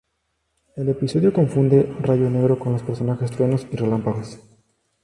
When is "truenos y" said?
3.29-3.75